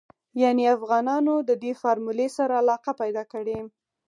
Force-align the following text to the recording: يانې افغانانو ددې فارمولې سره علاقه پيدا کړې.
يانې 0.41 0.65
افغانانو 0.75 1.33
ددې 1.49 1.71
فارمولې 1.81 2.27
سره 2.37 2.53
علاقه 2.61 2.91
پيدا 3.01 3.23
کړې. 3.33 3.59